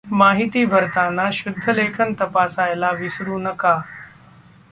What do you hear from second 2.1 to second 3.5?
तपासायला विसरू